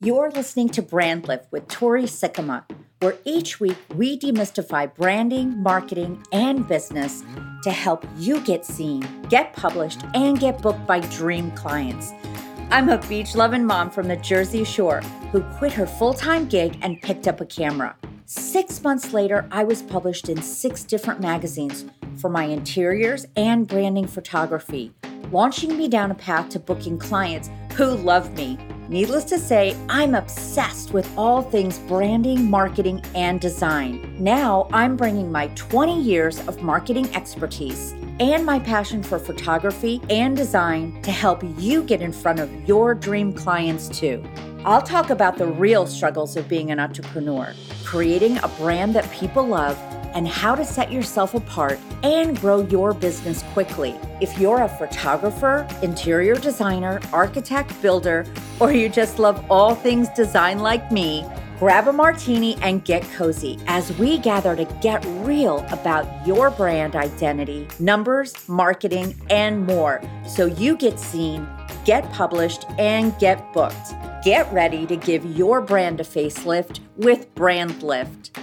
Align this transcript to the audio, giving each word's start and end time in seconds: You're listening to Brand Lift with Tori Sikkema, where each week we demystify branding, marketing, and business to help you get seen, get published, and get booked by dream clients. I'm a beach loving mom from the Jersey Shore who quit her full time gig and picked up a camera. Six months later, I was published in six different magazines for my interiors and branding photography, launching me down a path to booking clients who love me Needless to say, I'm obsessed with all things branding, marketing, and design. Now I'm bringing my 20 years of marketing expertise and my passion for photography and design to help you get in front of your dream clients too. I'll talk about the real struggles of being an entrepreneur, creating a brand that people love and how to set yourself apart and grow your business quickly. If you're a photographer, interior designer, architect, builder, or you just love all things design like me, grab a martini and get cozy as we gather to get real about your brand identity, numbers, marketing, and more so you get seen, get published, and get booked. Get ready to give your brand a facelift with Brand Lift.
You're 0.00 0.30
listening 0.30 0.68
to 0.70 0.82
Brand 0.82 1.26
Lift 1.26 1.50
with 1.50 1.66
Tori 1.66 2.04
Sikkema, 2.04 2.62
where 3.00 3.16
each 3.24 3.58
week 3.58 3.76
we 3.96 4.16
demystify 4.16 4.94
branding, 4.94 5.60
marketing, 5.60 6.22
and 6.30 6.68
business 6.68 7.24
to 7.64 7.72
help 7.72 8.06
you 8.16 8.40
get 8.42 8.64
seen, 8.64 9.04
get 9.28 9.52
published, 9.54 10.04
and 10.14 10.38
get 10.38 10.62
booked 10.62 10.86
by 10.86 11.00
dream 11.00 11.50
clients. 11.50 12.12
I'm 12.70 12.90
a 12.90 12.98
beach 13.08 13.34
loving 13.34 13.66
mom 13.66 13.90
from 13.90 14.06
the 14.06 14.14
Jersey 14.14 14.62
Shore 14.62 15.00
who 15.32 15.40
quit 15.56 15.72
her 15.72 15.84
full 15.84 16.14
time 16.14 16.46
gig 16.46 16.78
and 16.80 17.02
picked 17.02 17.26
up 17.26 17.40
a 17.40 17.44
camera. 17.44 17.96
Six 18.24 18.84
months 18.84 19.12
later, 19.12 19.48
I 19.50 19.64
was 19.64 19.82
published 19.82 20.28
in 20.28 20.40
six 20.40 20.84
different 20.84 21.20
magazines 21.20 21.86
for 22.18 22.30
my 22.30 22.44
interiors 22.44 23.26
and 23.34 23.66
branding 23.66 24.06
photography, 24.06 24.92
launching 25.32 25.76
me 25.76 25.88
down 25.88 26.12
a 26.12 26.14
path 26.14 26.50
to 26.50 26.60
booking 26.60 27.00
clients 27.00 27.50
who 27.74 27.96
love 27.96 28.32
me 28.34 28.56
Needless 28.88 29.24
to 29.24 29.38
say, 29.38 29.76
I'm 29.90 30.14
obsessed 30.14 30.94
with 30.94 31.06
all 31.18 31.42
things 31.42 31.78
branding, 31.80 32.48
marketing, 32.48 33.02
and 33.14 33.38
design. 33.38 34.16
Now 34.18 34.66
I'm 34.72 34.96
bringing 34.96 35.30
my 35.30 35.48
20 35.48 36.00
years 36.00 36.40
of 36.48 36.62
marketing 36.62 37.14
expertise 37.14 37.94
and 38.18 38.46
my 38.46 38.58
passion 38.58 39.02
for 39.02 39.18
photography 39.18 40.00
and 40.08 40.34
design 40.34 41.02
to 41.02 41.10
help 41.10 41.42
you 41.58 41.82
get 41.82 42.00
in 42.00 42.12
front 42.12 42.40
of 42.40 42.50
your 42.66 42.94
dream 42.94 43.30
clients 43.30 43.90
too. 43.90 44.24
I'll 44.64 44.82
talk 44.82 45.10
about 45.10 45.38
the 45.38 45.46
real 45.46 45.86
struggles 45.86 46.36
of 46.36 46.48
being 46.48 46.72
an 46.72 46.80
entrepreneur, 46.80 47.54
creating 47.84 48.38
a 48.38 48.48
brand 48.48 48.94
that 48.96 49.08
people 49.12 49.46
love 49.46 49.78
and 50.14 50.26
how 50.26 50.56
to 50.56 50.64
set 50.64 50.90
yourself 50.90 51.34
apart 51.34 51.78
and 52.02 52.38
grow 52.40 52.62
your 52.62 52.92
business 52.92 53.44
quickly. 53.52 53.94
If 54.20 54.36
you're 54.36 54.62
a 54.62 54.68
photographer, 54.68 55.66
interior 55.82 56.34
designer, 56.34 57.00
architect, 57.12 57.80
builder, 57.80 58.26
or 58.58 58.72
you 58.72 58.88
just 58.88 59.20
love 59.20 59.44
all 59.48 59.76
things 59.76 60.08
design 60.10 60.58
like 60.58 60.90
me, 60.90 61.24
grab 61.58 61.88
a 61.88 61.92
martini 61.92 62.56
and 62.62 62.84
get 62.84 63.02
cozy 63.14 63.58
as 63.66 63.92
we 63.98 64.18
gather 64.18 64.54
to 64.54 64.64
get 64.80 65.04
real 65.20 65.66
about 65.70 66.06
your 66.26 66.50
brand 66.50 66.94
identity, 66.94 67.66
numbers, 67.80 68.48
marketing, 68.48 69.14
and 69.28 69.66
more 69.66 70.00
so 70.26 70.46
you 70.46 70.76
get 70.76 70.98
seen, 70.98 71.46
get 71.84 72.10
published, 72.12 72.64
and 72.78 73.18
get 73.18 73.52
booked. 73.52 73.94
Get 74.24 74.52
ready 74.52 74.86
to 74.86 74.96
give 74.96 75.24
your 75.36 75.60
brand 75.60 76.00
a 76.00 76.04
facelift 76.04 76.80
with 76.96 77.34
Brand 77.34 77.82
Lift. 77.82 78.38